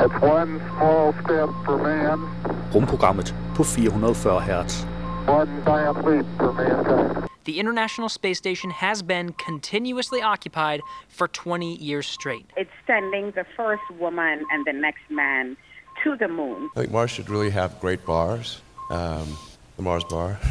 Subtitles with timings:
[0.00, 2.18] It's one small step for man,
[2.74, 4.84] Rumprogrammet på 440 Hz.
[5.28, 7.28] one giant leap for mankind.
[7.44, 12.46] The International Space Station has been continuously occupied for 20 years straight.
[12.56, 15.56] It's sending the first woman and the next man
[16.04, 16.70] to the moon.
[16.76, 18.62] I think Mars should really have great bars.
[18.90, 19.36] Um,
[19.76, 20.38] the Mars bar.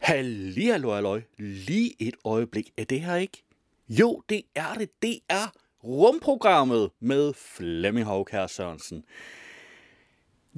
[0.00, 1.22] Halli, hallo, halløj.
[1.38, 2.70] Lige et øjeblik.
[2.78, 3.43] Er det her ikke?
[3.88, 5.02] Jo, det er det.
[5.02, 5.52] Det er
[5.84, 9.04] rumprogrammet med Flemming Havkær Sørensen.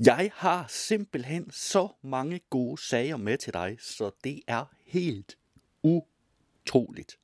[0.06, 5.38] Jeg har simpelthen så mange gode sager med til dig, så det er helt
[5.82, 7.18] utroligt.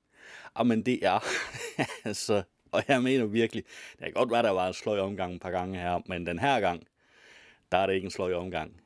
[0.55, 1.25] Ah, Jamen det er,
[2.09, 5.41] altså, og jeg mener virkelig, det kan godt være, der var en sløj omgang et
[5.41, 6.87] par gange her, men den her gang,
[7.73, 8.81] der er det ikke en sløj omgang.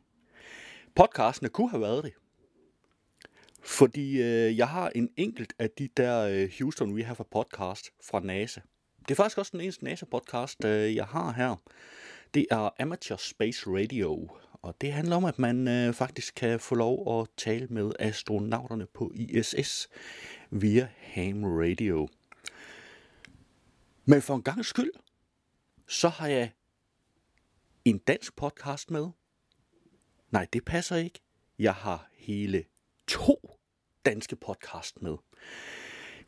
[0.94, 2.12] Podcastene kunne have været det.
[3.66, 7.90] Fordi øh, jeg har en enkelt af de der øh, Houston We Have a Podcast
[8.04, 8.60] fra NASA.
[8.98, 11.56] Det er faktisk også den eneste NASA-podcast, øh, jeg har her.
[12.34, 16.74] Det er Amateur Space Radio, og det handler om, at man øh, faktisk kan få
[16.74, 19.88] lov at tale med astronauterne på ISS
[20.50, 22.08] via ham radio.
[24.04, 24.90] Men for en gang skyld,
[25.88, 26.52] så har jeg
[27.84, 29.08] en dansk podcast med.
[30.30, 31.20] Nej, det passer ikke.
[31.58, 32.64] Jeg har hele
[33.06, 33.55] to
[34.06, 35.16] danske podcast med.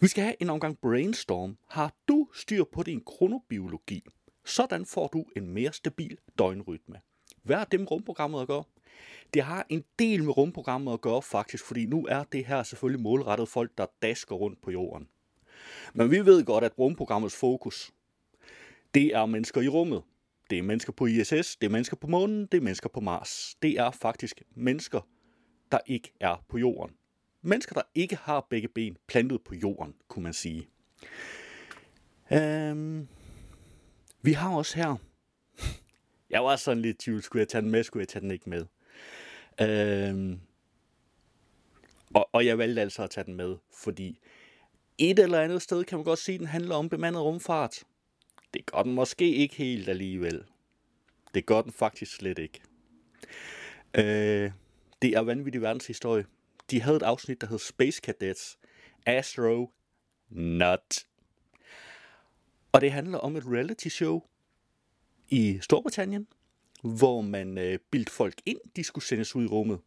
[0.01, 1.59] Vi skal have en omgang brainstorm.
[1.67, 4.05] Har du styr på din kronobiologi?
[4.45, 7.01] Sådan får du en mere stabil døgnrytme.
[7.43, 8.65] Hvad er det med rumprogrammet at gøre?
[9.35, 13.03] Det har en del med rumprogrammet at gøre faktisk, fordi nu er det her selvfølgelig
[13.03, 15.09] målrettet folk, der dasker rundt på jorden.
[15.95, 17.93] Men vi ved godt, at rumprogrammets fokus,
[18.95, 20.03] det er mennesker i rummet.
[20.51, 23.57] Det er mennesker på ISS, det er mennesker på månen, det er mennesker på Mars.
[23.63, 25.01] Det er faktisk mennesker,
[25.73, 26.98] der ikke er på jorden.
[27.49, 30.69] Mennesker, der ikke har begge ben plantet på jorden, kunne man sige.
[32.33, 33.09] Øhm,
[34.23, 34.97] vi har også her...
[36.31, 38.51] Jeg var sådan lidt tvivl, skulle jeg tage den med, skulle jeg tage den ikke
[38.51, 38.67] med?
[39.61, 40.41] Øhm,
[42.15, 44.21] og, og jeg valgte altså at tage den med, fordi
[44.99, 47.85] et eller andet sted kan man godt sige, at den handler om bemandet rumfart.
[48.55, 50.45] Det gør den måske ikke helt alligevel.
[51.35, 52.61] Det gør den faktisk slet ikke.
[53.95, 54.51] Øh,
[55.03, 56.25] det er vanvittig verdenshistorie.
[56.71, 58.59] De havde et afsnit, der hed Space Cadets
[59.07, 59.71] Astro
[60.29, 61.07] Nut.
[62.73, 64.23] Og det handler om et reality show
[65.29, 66.27] i Storbritannien,
[66.83, 69.81] hvor man øh, bildte folk ind, de skulle sendes ud i rummet.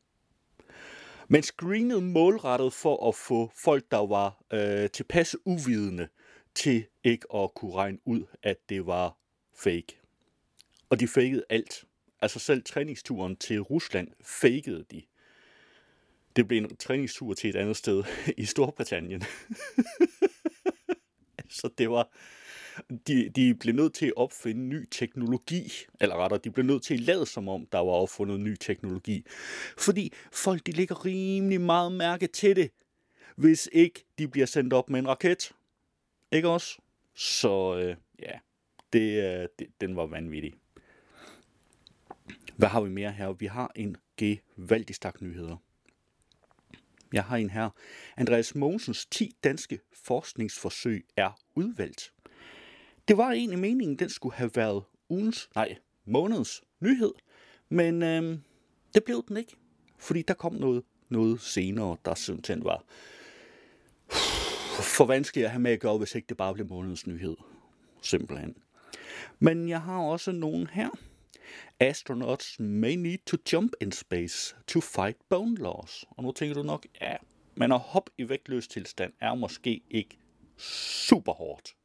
[1.27, 6.07] Man screenede målrettet for at få folk, der var øh, tilpas uvidende
[6.55, 9.17] til ikke at kunne regne ud, at det var
[9.55, 9.99] fake.
[10.89, 11.85] Og de fakede alt.
[12.21, 15.01] Altså selv træningsturen til Rusland fakede de.
[16.35, 18.03] Det blev en træningstur til et andet sted
[18.37, 19.23] i Storbritannien.
[21.49, 22.09] Så det var...
[23.07, 26.93] De, de blev nødt til at opfinde ny teknologi, eller rettere, de blev nødt til
[26.93, 29.25] at lade som om, der var opfundet ny teknologi.
[29.77, 32.71] Fordi folk, de ligger rimelig meget mærke til det,
[33.35, 35.51] hvis ikke de bliver sendt op med en raket.
[36.31, 36.77] Ikke også?
[37.13, 38.39] Så øh, ja,
[38.93, 40.53] det, øh, det, den var vanvittig.
[42.57, 43.31] Hvad har vi mere her?
[43.31, 45.57] Vi har en gevaldig stak nyheder.
[47.13, 47.69] Jeg har en her.
[48.17, 52.13] Andreas Mogensens 10 danske forskningsforsøg er udvalgt.
[53.07, 57.11] Det var egentlig meningen, den skulle have været ugens, nej, månedens nyhed,
[57.69, 58.37] men øh,
[58.93, 59.55] det blev den ikke,
[59.97, 62.83] fordi der kom noget, noget senere, der simpelthen var
[64.81, 67.35] for vanskeligt at have med at gøre, hvis ikke det bare blev månedens nyhed.
[68.01, 68.55] Simpelthen.
[69.39, 70.89] Men jeg har også nogen her.
[71.79, 76.05] Astronauts may need to jump in space to fight bone loss.
[76.09, 77.15] Og nu tænker du nok, ja,
[77.55, 80.17] men at hoppe i vægtløs tilstand er måske ikke
[80.57, 81.75] super hårdt.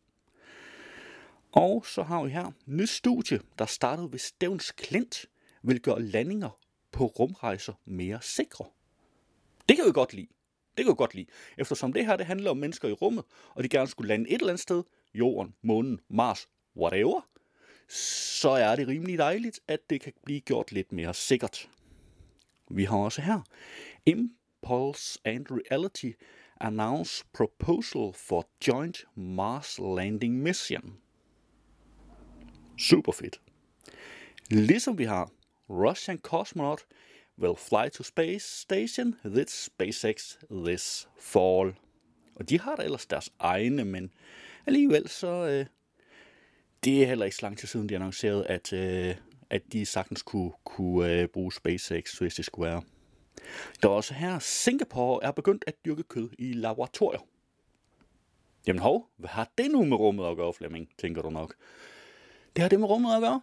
[1.52, 5.26] Og så har vi her nyt studie, der startede ved Stævns Klint,
[5.62, 6.58] vil gøre landinger
[6.92, 8.64] på rumrejser mere sikre.
[9.68, 10.28] Det kan vi godt lide.
[10.76, 11.26] Det kan vi godt lide.
[11.58, 13.24] Eftersom det her det handler om mennesker i rummet,
[13.54, 14.82] og de gerne skulle lande et eller andet sted,
[15.14, 17.28] jorden, månen, Mars, whatever,
[17.88, 21.68] så er det rimelig dejligt, at det kan blive gjort lidt mere sikkert.
[22.70, 23.40] Vi har også her
[24.06, 26.10] Impulse and Reality
[26.60, 30.96] announce proposal for joint Mars landing mission.
[32.78, 33.40] Super fedt.
[34.50, 35.30] Ligesom vi har
[35.70, 36.86] Russian cosmonaut
[37.38, 41.74] will fly to space station with SpaceX this fall.
[42.34, 44.12] Og de har da ellers deres egne, men
[44.66, 45.46] alligevel så...
[45.46, 45.66] Øh,
[46.86, 49.14] det er heller ikke så lang tid siden, de annoncerede, at, øh,
[49.50, 52.82] at de sagtens kunne, kunne øh, bruge SpaceX, hvis det skulle være.
[53.82, 57.20] Der er også her, Singapore er begyndt at dyrke kød i laboratorier.
[58.66, 61.54] Jamen hov, hvad har det nu med rummet at gøre, Flemming, tænker du nok.
[62.56, 63.40] Det har det med rummet at gøre,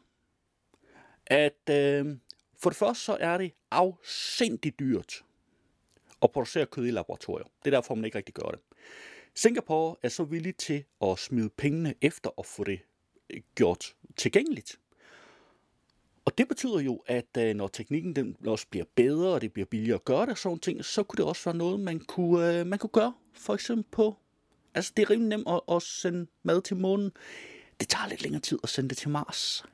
[1.25, 2.17] at øh,
[2.61, 5.23] for det første så er det afsindigt dyrt
[6.21, 7.45] at producere kød i laboratorier.
[7.45, 8.59] Det er derfor, man ikke rigtig gør det.
[9.35, 12.79] Singapore er så villig til at smide pengene efter at få det
[13.55, 14.79] gjort tilgængeligt.
[16.25, 19.65] Og det betyder jo, at øh, når teknikken den også bliver bedre, og det bliver
[19.65, 22.67] billigere at gøre det, sådan ting, så kunne det også være noget, man kunne, øh,
[22.67, 23.13] man kunne gøre.
[23.33, 24.15] For eksempel på...
[24.75, 27.11] Altså, det er rimelig nemt at, at sende mad til månen.
[27.79, 29.65] Det tager lidt længere tid at sende det til Mars.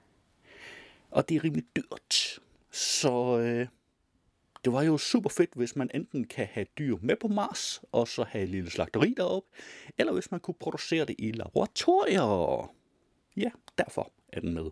[1.11, 2.39] Og det er rimelig dyrt.
[2.71, 3.67] Så øh,
[4.65, 8.07] det var jo super fedt, hvis man enten kan have dyr med på Mars, og
[8.07, 9.49] så have et lille slagteri deroppe,
[9.97, 12.78] eller hvis man kunne producere det i laboratorier.
[13.39, 14.65] Ja, derfor er den med.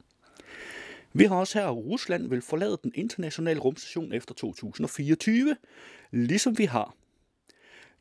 [1.14, 5.56] Vi har også her, at Rusland vil forlade den internationale rumstation efter 2024,
[6.12, 6.96] ligesom vi har.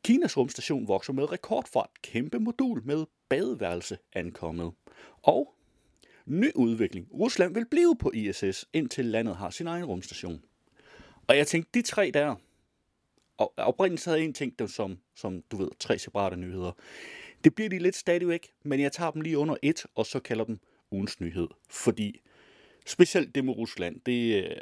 [0.04, 4.72] Kinas rumstation vokser med rekordfart, kæmpe modul med badeværelse ankommet.
[5.22, 5.54] Og
[6.26, 7.08] ny udvikling.
[7.12, 10.42] Rusland vil blive på ISS, indtil landet har sin egen rumstation.
[11.26, 12.34] Og jeg tænkte, de tre der,
[13.36, 16.72] og oprindeligt havde jeg en ting, dem som, som du ved, tre separate nyheder.
[17.46, 20.44] Det bliver de lidt stadigvæk, men jeg tager dem lige under et, og så kalder
[20.44, 20.58] dem
[20.90, 21.48] ugens nyhed.
[21.70, 22.20] Fordi
[22.86, 24.56] specielt det med Rusland, det, øh,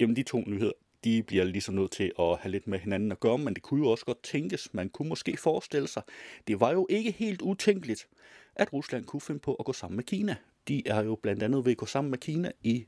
[0.00, 0.72] jamen de to nyheder,
[1.04, 3.80] de bliver ligesom nødt til at have lidt med hinanden at gøre, men det kunne
[3.80, 6.02] jo også godt tænkes, man kunne måske forestille sig,
[6.46, 8.08] det var jo ikke helt utænkeligt,
[8.54, 10.36] at Rusland kunne finde på at gå sammen med Kina.
[10.68, 12.86] De er jo blandt andet ved at gå sammen med Kina i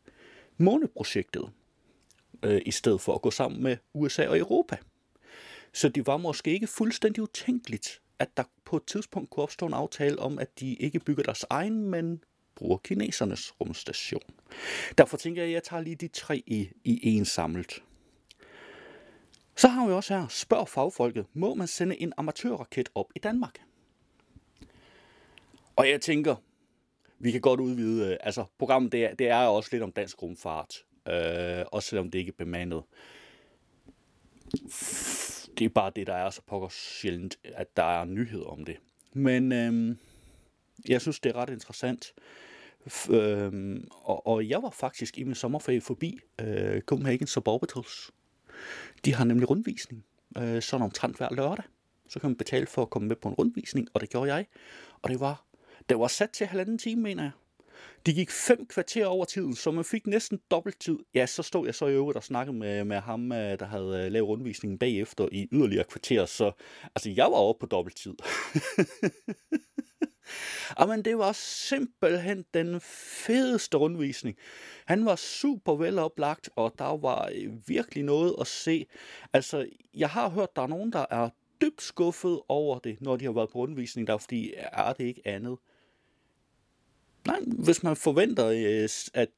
[0.56, 1.50] måneprojektet,
[2.42, 4.76] øh, i stedet for at gå sammen med USA og Europa.
[5.72, 9.74] Så det var måske ikke fuldstændig utænkeligt, at der på et tidspunkt kunne opstå en
[9.74, 12.24] aftale om, at de ikke bygger deres egen, men
[12.54, 14.22] bruger kinesernes rumstation.
[14.98, 17.82] Derfor tænker jeg, at jeg tager lige de tre i, i en samlet.
[19.56, 23.58] Så har vi også her, spørg fagfolket, må man sende en amatørraket op i Danmark?
[25.76, 26.36] Og jeg tænker,
[27.18, 30.22] vi kan godt udvide, øh, altså programmet det er, det er også lidt om dansk
[30.22, 32.82] rumfart, øh, også selvom det ikke er bemandet.
[35.58, 38.76] Det er bare det, der er så pokker sjældent, at der er nyheder om det.
[39.12, 39.96] Men øh,
[40.88, 42.14] jeg synes, det er ret interessant.
[43.10, 48.10] Øh, og, og jeg var faktisk i min sommerferie forbi øh, Copenhagen Suborbitals.
[49.04, 50.04] De har nemlig rundvisning,
[50.38, 51.64] øh, sådan omtrent hver lørdag.
[52.08, 54.46] Så kan man betale for at komme med på en rundvisning, og det gjorde jeg.
[55.02, 55.44] Og det var,
[55.88, 57.32] det var sat til halvanden time, mener jeg.
[58.06, 60.98] De gik fem kvarter over tiden, så man fik næsten dobbelt tid.
[61.14, 64.04] Ja, så stod jeg så i øvrigt og snakkede med, med ham, øh, der havde
[64.04, 66.52] øh, lavet rundvisningen bagefter i yderligere kvarter, så
[66.94, 68.14] altså, jeg var oppe på dobbelt tid.
[70.88, 74.36] Men det var simpelthen den fedeste rundvisning.
[74.86, 78.86] Han var super veloplagt, og der var øh, virkelig noget at se.
[79.32, 81.28] Altså, jeg har hørt, der er nogen, der er
[81.60, 85.22] dybt skuffet over det, når de har været på rundvisning, der fordi er det ikke
[85.24, 85.58] andet.
[87.34, 89.28] Nej, hvis man forventer, øh, at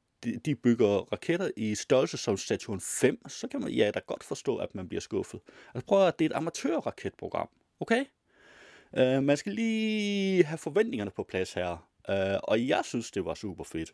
[0.45, 4.57] de bygger raketter i størrelse som Saturn 5, så kan man ja da godt forstå,
[4.57, 5.39] at man bliver skuffet.
[5.75, 7.49] Altså prøv at det er et amatørraketprogram,
[7.79, 8.05] okay?
[8.97, 11.71] Uh, man skal lige have forventningerne på plads her,
[12.09, 13.93] uh, og jeg synes, det var super fedt.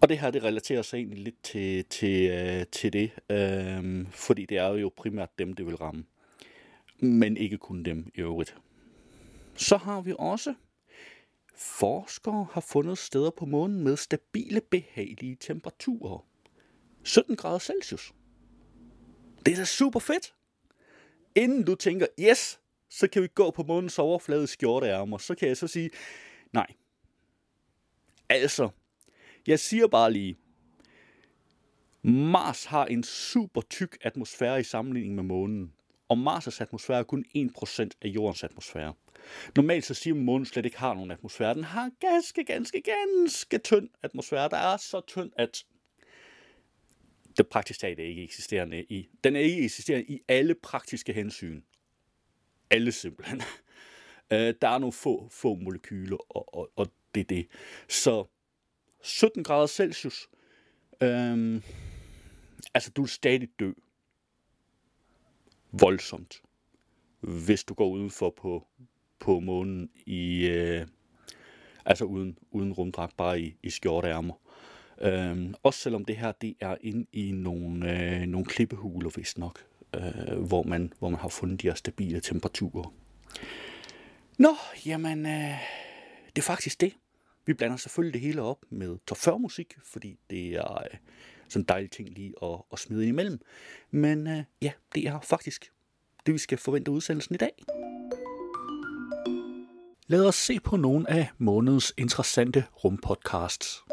[0.00, 4.44] Og det her, det relaterer sig egentlig lidt til, til, uh, til det, uh, fordi
[4.46, 6.04] det er jo primært dem, det vil ramme.
[6.98, 8.56] Men ikke kun dem i øvrigt.
[9.56, 10.54] Så har vi også
[11.60, 16.26] Forskere har fundet steder på månen med stabile, behagelige temperaturer.
[17.02, 18.14] 17 grader Celsius.
[19.46, 20.34] Det er da super fedt.
[21.34, 25.56] Inden du tænker, yes, så kan vi gå på månens overflade skjorteærmer, så kan jeg
[25.56, 25.90] så sige,
[26.52, 26.66] nej.
[28.28, 28.68] Altså,
[29.46, 30.36] jeg siger bare lige,
[32.02, 35.72] Mars har en super tyk atmosfære i sammenligning med månen,
[36.08, 38.94] og Mars' atmosfære er kun 1% af jordens atmosfære.
[39.56, 41.54] Normalt så siger man, at månen slet ikke har nogen atmosfære.
[41.54, 44.48] Den har ganske, ganske, ganske tynd atmosfære.
[44.48, 45.64] Der er så tynd, at
[47.36, 49.08] det praktisk talt er ikke eksisterende i.
[49.24, 51.62] Den er ikke eksisterende i alle praktiske hensyn.
[52.70, 53.42] Alle simpelthen.
[54.32, 57.48] Øh, der er nogle få, få molekyler, og, og, og det er det.
[57.88, 58.26] Så
[59.02, 60.28] 17 grader Celsius.
[61.02, 61.62] Øhm,
[62.74, 63.72] altså, du er stadig dø.
[65.72, 66.42] Voldsomt.
[67.20, 68.66] Hvis du går udenfor på,
[69.20, 70.86] på månen i, øh,
[71.84, 74.34] altså uden, uden rumdragt, bare i, i skjorteærmer.
[75.00, 79.64] Øhm, også selvom det her det er inde i nogle, øh, nogle klippehuler, hvis nok,
[79.94, 82.94] øh, hvor, man, hvor man har fundet de her stabile temperaturer.
[84.38, 85.58] Nå, jamen, øh,
[86.36, 86.92] det er faktisk det.
[87.46, 90.98] Vi blander selvfølgelig det hele op med top 40 musik, fordi det er øh,
[91.48, 93.40] sådan en dejlig ting lige at, at smide ind imellem.
[93.90, 95.72] Men øh, ja, det er faktisk
[96.26, 97.52] det, vi skal forvente udsendelsen i dag.
[100.10, 103.84] Lad os se på nogle af månedens interessante rumpodcasts.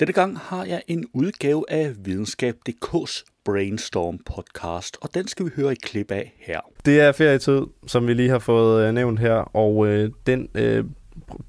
[0.00, 5.72] Denne gang har jeg en udgave af Videnskab.dk's Brainstorm podcast, og den skal vi høre
[5.72, 6.60] et klip af her.
[6.84, 10.84] Det er ferietid, som vi lige har fået øh, nævnt her, og øh, den øh,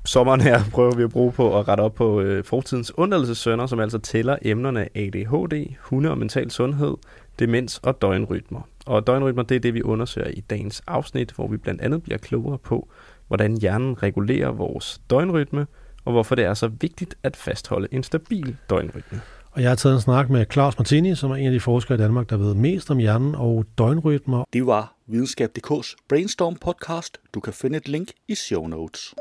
[0.06, 3.80] sommeren her prøver vi at bruge på at rette op på øh, fortidens undladelsessønder, som
[3.80, 6.94] altså tæller emnerne ADHD, hunde og mental sundhed,
[7.40, 8.62] demens og døgnrytmer.
[8.86, 12.18] Og døgnrytmer, det er det, vi undersøger i dagens afsnit, hvor vi blandt andet bliver
[12.18, 12.90] klogere på,
[13.28, 15.68] hvordan hjernen regulerer vores døgnrytme,
[16.06, 19.22] og hvorfor det er så vigtigt at fastholde en stabil døgnrytme.
[19.52, 21.98] Og jeg har taget en snak med Claus Martini, som er en af de forskere
[21.98, 24.44] i Danmark, der ved mest om hjernen og døgnrytmer.
[24.54, 27.18] Det var Videnskab.dk's Brainstorm podcast.
[27.34, 29.16] Du kan finde et link i show notes.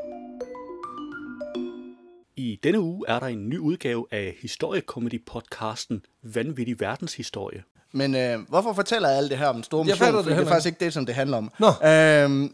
[2.35, 7.63] I denne uge er der en ny udgave af historiekomedy-podcasten Vanvittig Verdenshistorie.
[7.97, 10.05] Men øh, hvorfor fortæller jeg alt det her om den store Jeg mission?
[10.05, 11.51] fatter det det er faktisk ikke det, som det handler om.
[11.59, 11.67] Nå.
[11.89, 12.53] Øhm,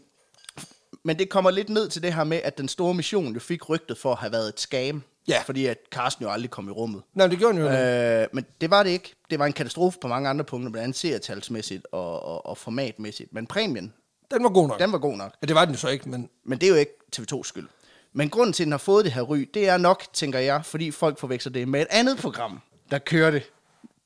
[1.04, 3.68] men det kommer lidt ned til det her med, at den store mission jo fik
[3.68, 5.02] rygtet for at have været et scam.
[5.28, 5.42] Ja.
[5.46, 7.02] Fordi at Carsten jo aldrig kom i rummet.
[7.14, 7.70] Nej, det gjorde den jo.
[7.72, 9.14] Øh, men det var det ikke.
[9.30, 13.32] Det var en katastrofe på mange andre punkter, blandt andet seertalsmæssigt og, og, og formatmæssigt.
[13.32, 13.92] Men præmien,
[14.30, 14.78] den var god nok.
[14.80, 15.32] den var god nok.
[15.42, 17.68] Ja, det var den jo så ikke, men Men det er jo ikke TV2's skyld.
[18.12, 20.64] Men grunden til, at den har fået det her ry, det er nok, tænker jeg,
[20.64, 22.60] fordi folk forveksler det med et andet program,
[22.90, 23.42] der kørte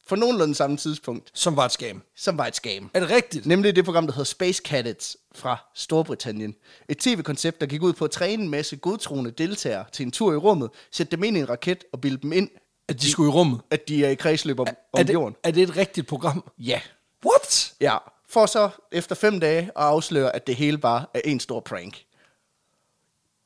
[0.08, 2.02] på nogenlunde samme tidspunkt, som var et skam.
[2.16, 2.90] som var et scam.
[2.94, 3.46] Er det rigtigt?
[3.46, 6.54] Nemlig det program, der hedder Space Cadets fra Storbritannien.
[6.88, 10.32] Et tv-koncept, der gik ud på at træne en masse godtroende deltagere til en tur
[10.32, 12.50] i rummet, sætte dem ind i en raket og bilde dem ind,
[12.88, 13.60] At de skulle i rummet?
[13.70, 15.36] at de er i kredsløb om, Er om det, jorden.
[15.44, 16.44] er det et rigtigt program?
[16.58, 16.80] Ja.
[17.26, 17.72] What?
[17.80, 17.96] Ja.
[18.28, 22.04] For så efter fem dage at afsløre, at det hele bare er en stor prank.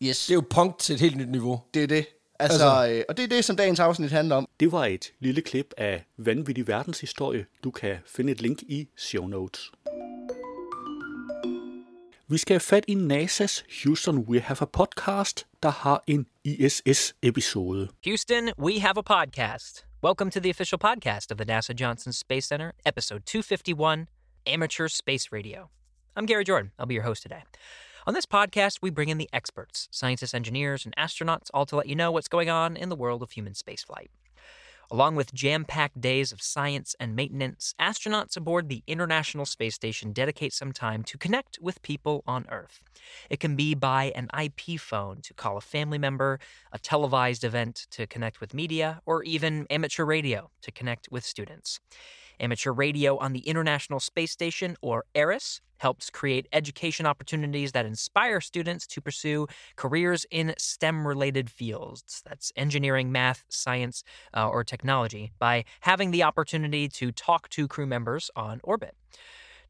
[0.02, 1.60] Yes, Det er jo punk til et helt nyt niveau.
[1.74, 2.06] det er det.
[2.38, 4.48] Altså, Altså- øh, og det er det, som dagens afsnit handler om.
[4.60, 7.46] Det var et lille klip af Vanvittig Verdenshistorie.
[7.64, 9.72] Du kan finde et link i show notes.
[12.28, 17.88] Vi skal have fat i NASA's Houston We Have a Podcast, der har en ISS-episode.
[18.04, 19.86] Houston, we have a podcast.
[20.04, 24.06] Welcome to the official podcast of the NASA Johnson Space Center, episode 251
[24.46, 25.60] Amateur Space Radio.
[26.18, 26.70] I'm Gary Jordan.
[26.78, 27.42] I'll be your host today.
[28.04, 31.86] On this podcast, we bring in the experts, scientists, engineers, and astronauts, all to let
[31.86, 34.08] you know what's going on in the world of human spaceflight.
[34.90, 40.12] Along with jam packed days of science and maintenance, astronauts aboard the International Space Station
[40.12, 42.80] dedicate some time to connect with people on Earth.
[43.30, 46.40] It can be by an IP phone to call a family member,
[46.72, 51.78] a televised event to connect with media, or even amateur radio to connect with students.
[52.42, 58.40] Amateur radio on the International Space Station, or ERIS, helps create education opportunities that inspire
[58.40, 59.46] students to pursue
[59.76, 64.02] careers in STEM related fields that's engineering, math, science,
[64.36, 68.96] uh, or technology by having the opportunity to talk to crew members on orbit.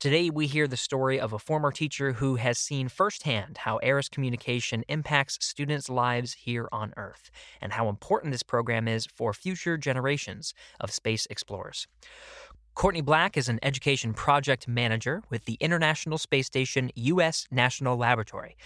[0.03, 4.09] Today, we hear the story of a former teacher who has seen firsthand how ARIS
[4.09, 9.77] communication impacts students' lives here on Earth and how important this program is for future
[9.77, 11.87] generations of space explorers.
[12.75, 17.47] Courtney Black is an education project manager with the International Space Station U.S.
[17.51, 18.57] National Laboratory.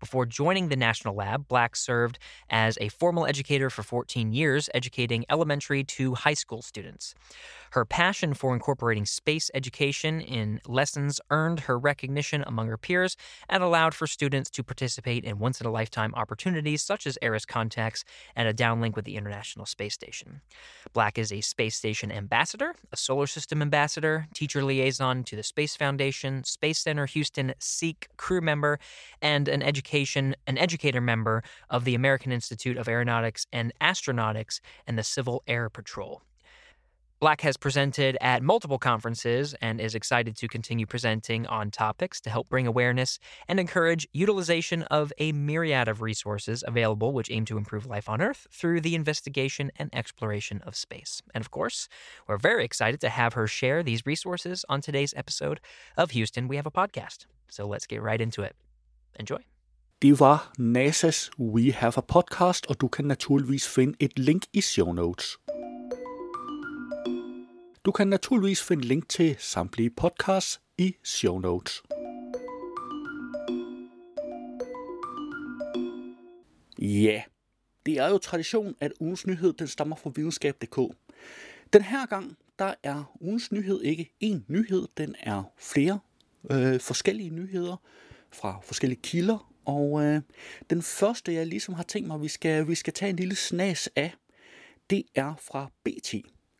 [0.00, 2.18] Before joining the National Lab, Black served
[2.50, 7.14] as a formal educator for 14 years, educating elementary to high school students.
[7.72, 13.16] Her passion for incorporating space education in lessons earned her recognition among her peers
[13.48, 17.44] and allowed for students to participate in once in a lifetime opportunities such as ARIS
[17.44, 18.04] contacts
[18.36, 20.40] and a downlink with the International Space Station.
[20.92, 25.74] Black is a space station ambassador, a solar system ambassador, teacher liaison to the Space
[25.74, 28.78] Foundation, Space Center Houston SEEK crew member,
[29.20, 34.98] and an education an educator member of the American Institute of Aeronautics and Astronautics and
[34.98, 36.22] the Civil Air Patrol.
[37.20, 42.30] Black has presented at multiple conferences and is excited to continue presenting on topics to
[42.30, 47.58] help bring awareness and encourage utilization of a myriad of resources available which aim to
[47.58, 51.22] improve life on Earth through the investigation and exploration of space.
[51.34, 51.88] And of course,
[52.26, 55.60] we're very excited to have her share these resources on today's episode
[55.96, 57.26] of Houston We Have a Podcast.
[57.48, 58.56] So let's get right into it.
[59.18, 59.53] Enjoy.
[60.02, 64.60] Det var NASA's We Have a Podcast, og du kan naturligvis finde et link i
[64.60, 65.38] show notes.
[67.84, 71.82] Du kan naturligvis finde link til samtlige podcasts i show notes.
[76.78, 77.22] Ja,
[77.86, 80.78] det er jo tradition, at ugens nyhed den stammer fra videnskab.dk.
[81.72, 85.98] Den her gang, der er ugens nyhed ikke én nyhed, den er flere
[86.50, 87.76] øh, forskellige nyheder
[88.32, 89.53] fra forskellige kilder.
[89.64, 90.20] Og øh,
[90.70, 93.90] den første, jeg ligesom har tænkt mig, vi skal, vi skal tage en lille snas
[93.96, 94.14] af,
[94.90, 96.14] det er fra BT.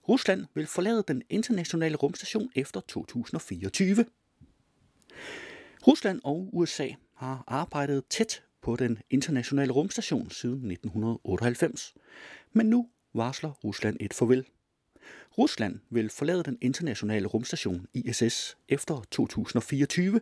[0.09, 4.05] Rusland vil forlade den internationale rumstation efter 2024.
[5.87, 11.95] Rusland og USA har arbejdet tæt på den internationale rumstation siden 1998.
[12.53, 14.45] Men nu varsler Rusland et farvel.
[15.39, 20.21] Rusland vil forlade den internationale rumstation ISS efter 2024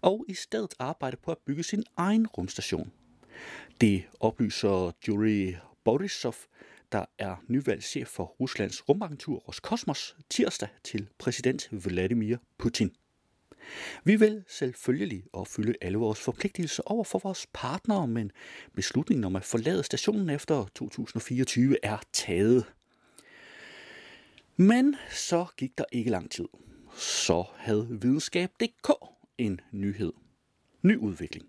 [0.00, 2.92] og i stedet arbejde på at bygge sin egen rumstation.
[3.80, 6.34] Det oplyser Yuri Borisov,
[6.92, 12.90] der er nyvalgt chef for Ruslands rumagentur Roskosmos tirsdag til præsident Vladimir Putin.
[14.04, 18.30] Vi vil selvfølgelig opfylde alle vores forpligtelser over for vores partnere, men
[18.74, 22.64] beslutningen om at forlade stationen efter 2024 er taget.
[24.60, 26.44] Men så gik der ikke lang tid.
[26.96, 28.90] Så havde videnskab.dk
[29.38, 30.12] en nyhed.
[30.82, 31.48] Ny udvikling.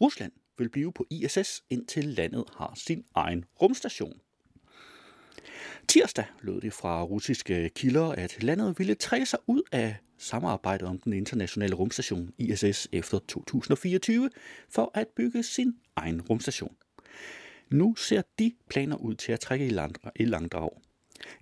[0.00, 4.20] Rusland vil blive på ISS, indtil landet har sin egen rumstation.
[5.88, 10.98] Tirsdag lød det fra russiske kilder, at landet ville trække sig ud af samarbejdet om
[10.98, 14.30] den internationale rumstation ISS efter 2024
[14.68, 16.76] for at bygge sin egen rumstation.
[17.70, 19.66] Nu ser de planer ud til at trække
[20.16, 20.70] i langdrag.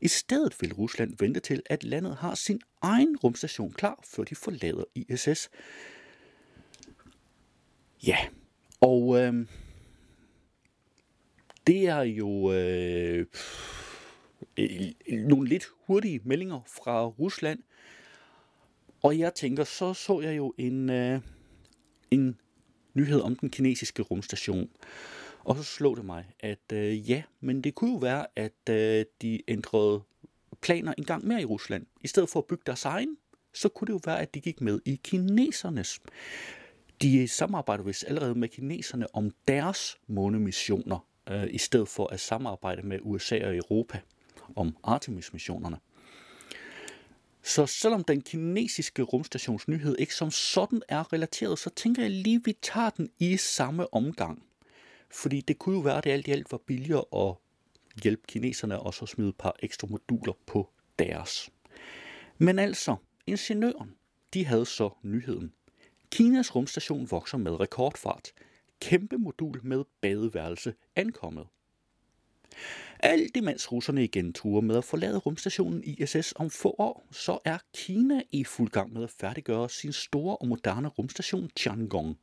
[0.00, 4.34] I stedet vil Rusland vente til, at landet har sin egen rumstation klar, før de
[4.34, 5.50] forlader ISS.
[8.06, 8.18] Ja,
[8.80, 9.46] og øh,
[11.66, 13.26] det er jo øh,
[14.56, 17.58] øh, øh, nogle lidt hurtige meldinger fra Rusland.
[19.02, 21.20] Og jeg tænker, så så jeg jo en, øh,
[22.10, 22.40] en
[22.94, 24.70] nyhed om den kinesiske rumstation.
[25.44, 29.04] Og så slog det mig, at øh, ja, men det kunne jo være, at øh,
[29.22, 30.02] de ændrede
[30.60, 31.86] planer en gang mere i Rusland.
[32.00, 33.16] I stedet for at bygge deres egen,
[33.54, 36.00] så kunne det jo være, at de gik med i kinesernes.
[37.02, 42.82] De samarbejder vist allerede med kineserne om deres månemissioner, øh, i stedet for at samarbejde
[42.82, 44.00] med USA og Europa
[44.56, 45.76] om Artemis-missionerne.
[47.42, 52.36] Så selvom den kinesiske rumstations nyhed ikke som sådan er relateret, så tænker jeg lige,
[52.36, 54.42] at vi tager den i samme omgang.
[55.10, 57.34] Fordi det kunne jo være, at det alt i alt var billigere at
[58.02, 61.50] hjælpe kineserne og så smide et par ekstra moduler på deres.
[62.38, 62.96] Men altså,
[63.26, 63.94] ingeniøren,
[64.34, 65.52] de havde så nyheden.
[66.10, 68.32] Kinas rumstation vokser med rekordfart.
[68.80, 71.46] Kæmpe modul med badeværelse ankommet.
[73.00, 77.58] Alt imens russerne igen truer med at forlade rumstationen ISS om få år, så er
[77.74, 82.18] Kina i fuld gang med at færdiggøre sin store og moderne rumstation Tiangong.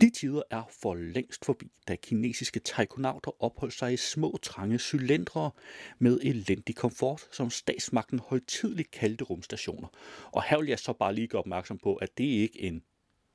[0.00, 5.50] De tider er for længst forbi, da kinesiske taikonauter opholdt sig i små, trange cylindre
[5.98, 9.88] med elendig komfort, som statsmagten højtidligt kaldte rumstationer.
[10.32, 12.82] Og her vil jeg så bare lige gøre opmærksom på, at det ikke er en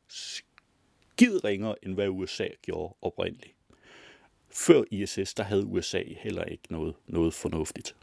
[0.07, 3.53] skid ringere, end hvad USA gjorde oprindeligt.
[4.49, 7.95] Før ISS, der havde USA heller ikke noget, noget fornuftigt.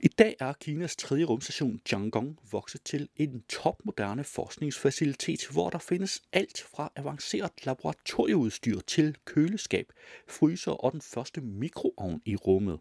[0.00, 6.22] I dag er Kinas tredje rumstation Chang'e vokset til en topmoderne forskningsfacilitet, hvor der findes
[6.32, 9.92] alt fra avanceret laboratorieudstyr til køleskab,
[10.28, 12.78] fryser og den første mikroovn i rummet.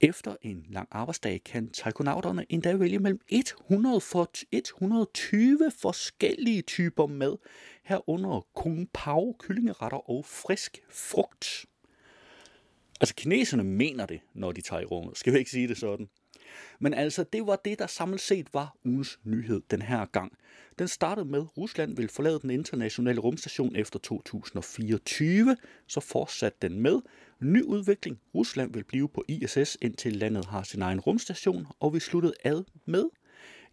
[0.00, 7.36] Efter en lang arbejdsdag kan taikonauterne endda vælge mellem 100 for 120 forskellige typer mad,
[7.84, 11.66] herunder kung pao, kyllingeretter og frisk frugt.
[13.02, 15.18] Altså kineserne mener det, når de tager i rummet.
[15.18, 16.08] Skal vi ikke sige det sådan?
[16.80, 20.32] Men altså, det var det, der samlet set var ugens nyhed den her gang.
[20.78, 26.80] Den startede med, at Rusland vil forlade den internationale rumstation efter 2024, så fortsatte den
[26.80, 27.00] med.
[27.40, 28.20] Ny udvikling.
[28.34, 32.64] Rusland vil blive på ISS, indtil landet har sin egen rumstation, og vi sluttede ad
[32.84, 33.04] med,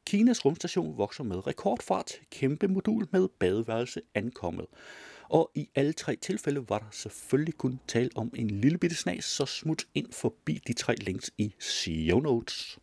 [0.05, 4.65] Kinas rumstation vokser med rekordfart, kæmpe modul med badeværelse ankommet.
[5.29, 9.25] Og i alle tre tilfælde var der selvfølgelig kun tale om en lille bitte snas,
[9.25, 12.79] så smut ind forbi de tre links i show notes.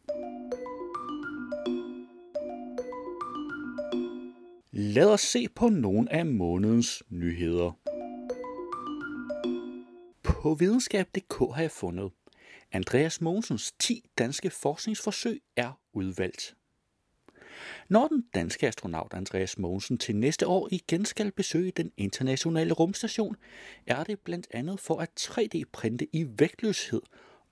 [4.70, 7.72] Lad os se på nogle af månedens nyheder.
[10.22, 12.12] På videnskab.dk har jeg fundet,
[12.72, 16.54] Andreas Mogensens 10 danske forskningsforsøg er udvalgt.
[17.88, 23.36] Når den danske astronaut Andreas Mogensen til næste år igen skal besøge den internationale rumstation,
[23.86, 27.02] er det blandt andet for at 3D-printe i vægtløshed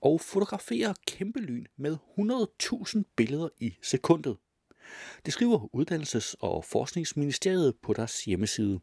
[0.01, 4.37] og fotografere kæmpe lyn med 100.000 billeder i sekundet.
[5.25, 8.79] Det skriver Uddannelses- og Forskningsministeriet på deres hjemmeside,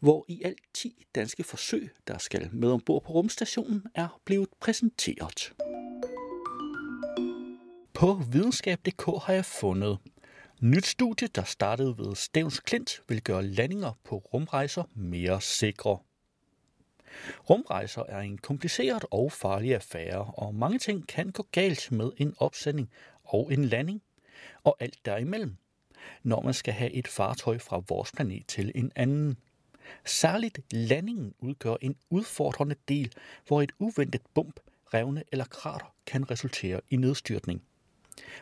[0.00, 5.52] hvor i alt 10 danske forsøg, der skal med ombord på rumstationen, er blevet præsenteret.
[7.94, 9.98] På videnskab.dk har jeg fundet
[10.60, 15.98] Nyt studie, der startede ved Stævns Klint, vil gøre landinger på rumrejser mere sikre.
[17.50, 22.34] Rumrejser er en kompliceret og farlig affære, og mange ting kan gå galt med en
[22.38, 22.90] opsending
[23.24, 24.02] og en landing,
[24.64, 25.56] og alt derimellem.
[26.22, 29.36] når man skal have et fartøj fra vores planet til en anden.
[30.04, 33.12] Særligt landingen udgør en udfordrende del,
[33.46, 34.60] hvor et uventet bump,
[34.94, 37.62] revne eller krater kan resultere i nedstyrtning.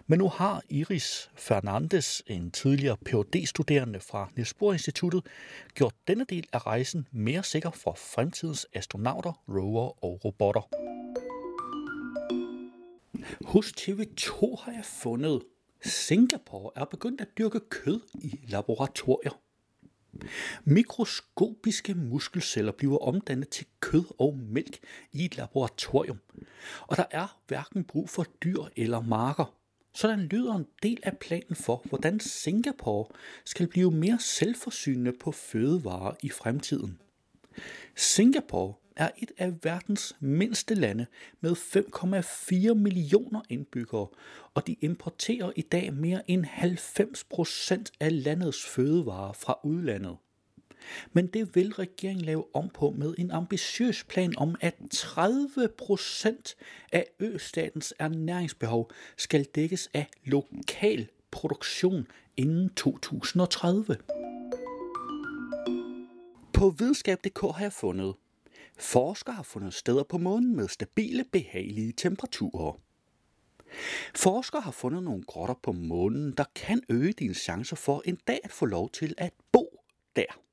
[0.07, 5.23] Men nu har Iris Fernandes, en tidligere phd studerende fra Niels Bohr Instituttet,
[5.75, 10.69] gjort denne del af rejsen mere sikker for fremtidens astronauter, rover og robotter.
[13.45, 15.43] Hos TV2 har jeg fundet,
[15.83, 19.41] Singapore er begyndt at dyrke kød i laboratorier.
[20.65, 24.79] Mikroskopiske muskelceller bliver omdannet til kød og mælk
[25.13, 26.19] i et laboratorium,
[26.87, 29.64] og der er hverken brug for dyr eller marker.
[29.95, 33.07] Sådan lyder en del af planen for, hvordan Singapore
[33.45, 36.99] skal blive mere selvforsynende på fødevarer i fremtiden.
[37.97, 41.07] Singapore er et af verdens mindste lande
[41.41, 44.07] med 5,4 millioner indbyggere,
[44.55, 50.17] og de importerer i dag mere end 90 procent af landets fødevarer fra udlandet.
[51.13, 56.57] Men det vil regeringen lave om på med en ambitiøs plan om, at 30 procent
[56.93, 63.97] af østatens ernæringsbehov skal dækkes af lokal produktion inden 2030.
[66.53, 68.15] På videnskab.dk har jeg fundet,
[68.79, 72.81] Forskere har fundet steder på månen med stabile, behagelige temperaturer.
[74.15, 78.41] Forskere har fundet nogle grotter på månen, der kan øge dine chancer for en dag
[78.45, 79.81] at få lov til at bo
[80.17, 80.44] der.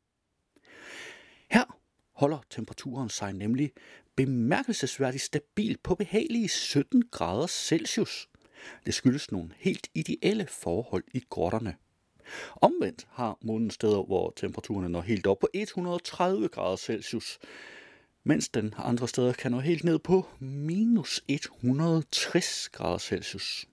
[2.21, 3.71] Holder temperaturen sig nemlig
[4.15, 8.29] bemærkelsesværdigt stabil på behagelige 17 grader Celsius.
[8.85, 11.75] Det skyldes nogle helt ideelle forhold i grotterne.
[12.55, 17.39] Omvendt har månen steder, hvor temperaturen når helt op på 130 grader Celsius,
[18.23, 23.65] mens den andre steder kan nå helt ned på minus 160 grader Celsius.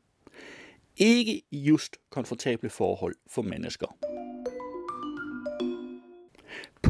[0.97, 3.97] Ikke just komfortable forhold for mennesker.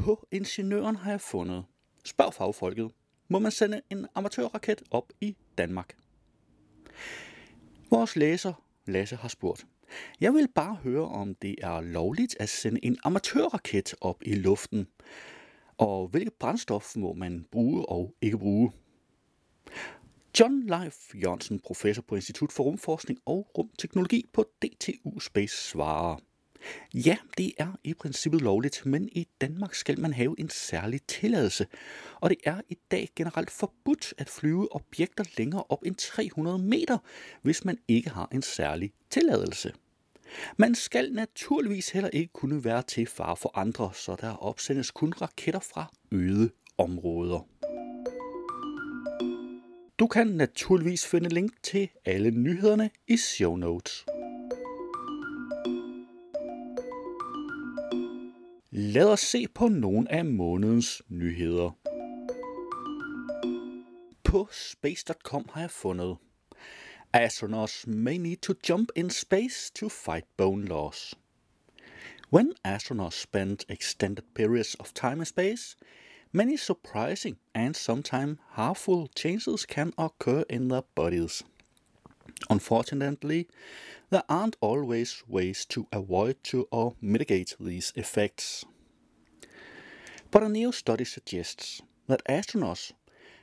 [0.04, 1.64] På ingeniøren har jeg fundet,
[2.04, 2.90] spørg fagfolket,
[3.28, 5.96] må man sende en amatørraket op i Danmark.
[7.90, 8.52] Vores læser,
[8.86, 9.66] Lasse, har spurgt,
[10.20, 14.86] jeg vil bare høre, om det er lovligt at sende en amatørraket op i luften,
[15.78, 18.72] og hvilket brændstof må man bruge og ikke bruge.
[20.40, 26.16] John Leif Jørgensen, professor på Institut for Rumforskning og Rumteknologi på DTU Space, svarer.
[26.94, 31.66] Ja, det er i princippet lovligt, men i Danmark skal man have en særlig tilladelse,
[32.14, 36.98] og det er i dag generelt forbudt at flyve objekter længere op end 300 meter,
[37.42, 39.72] hvis man ikke har en særlig tilladelse.
[40.56, 45.12] Man skal naturligvis heller ikke kunne være til fare for andre, så der opsendes kun
[45.12, 47.48] raketter fra øde områder.
[49.98, 54.06] Du kan naturligvis finde link til alle nyhederne i show notes.
[58.80, 61.70] Lad os se på nogle af månedens nyheder.
[64.24, 66.16] På space.com har jeg fundet
[67.12, 71.14] Astronauts may need to jump in space to fight bone loss.
[72.32, 75.76] When astronauts spend extended periods of time in space,
[76.32, 81.44] many surprising and sometimes harmful changes can occur in their bodies.
[82.50, 83.48] Unfortunately,
[84.10, 88.64] there aren't always ways to avoid to or mitigate these effects.
[90.30, 92.92] But a new study suggests that astronauts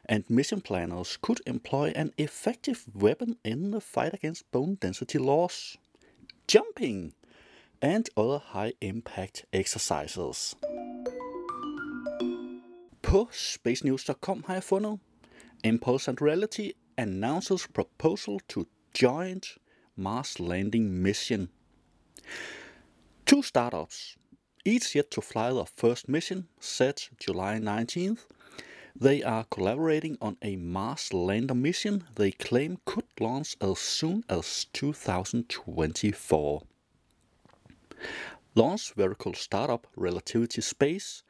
[0.08, 5.78] and mission planners could employ an effective weapon in the fight against bone density loss
[6.48, 7.14] jumping
[7.82, 10.56] and other high impact exercises.
[13.02, 15.00] På spacenews.com har jeg fundet
[15.64, 19.58] Impulse and Reality announces proposal to joint
[19.98, 21.50] Mars landing mission.
[23.26, 24.16] Two startups,
[24.64, 28.26] each yet to fly their first mission, set July 19th,
[28.96, 34.68] They are collaborating on a Mars lander mission they claim could launch as soon as
[34.72, 36.62] 2024.
[38.56, 41.24] Launch vehicle startup Relativity Space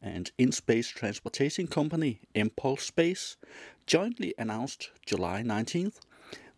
[0.00, 3.36] and in-space transportation company Impulse Space
[3.86, 6.00] jointly announced July 19th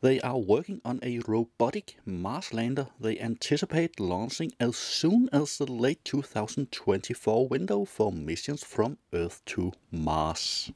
[0.04, 5.64] they are working on a robotic Mars lander they anticipate launching as soon as the
[5.64, 10.70] late 2024 window for missions from Earth to Mars.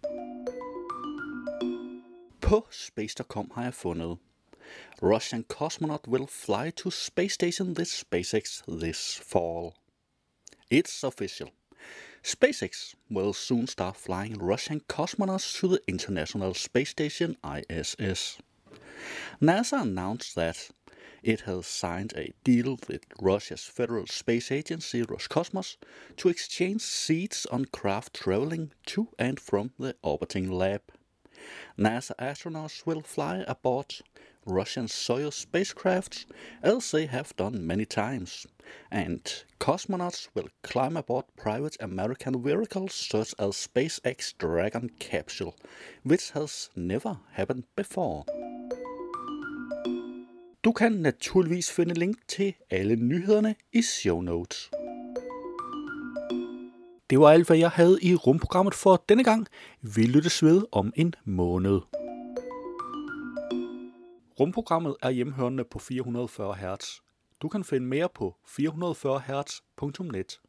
[2.40, 4.18] På Space.com har jeg fundet
[5.02, 9.74] Russian cosmonaut will fly to space station with SpaceX this fall.
[10.70, 11.50] It's official.
[12.22, 18.38] SpaceX will soon start flying Russian cosmonauts to the International Space Station ISS.
[19.40, 20.70] NASA announced that
[21.22, 25.76] it has signed a deal with Russia's Federal Space Agency Roscosmos
[26.16, 30.82] to exchange seats on craft traveling to and from the orbiting lab.
[31.78, 33.94] NASA astronauts will fly aboard
[34.44, 36.24] Russian Soyuz spacecrafts
[36.62, 38.46] as they have done many times,
[38.90, 45.54] and cosmonauts will climb aboard private American vehicles such as SpaceX Dragon capsule,
[46.02, 48.24] which has never happened before.
[50.68, 54.70] Du kan naturligvis finde link til alle nyhederne i show notes.
[57.10, 59.46] Det var alt, hvad jeg havde i rumprogrammet for denne gang.
[59.82, 61.80] Vi lyttes ved om en måned.
[64.40, 67.00] Rumprogrammet er hjemhørende på 440 Hz.
[67.42, 70.40] Du kan finde mere på 440hz.net.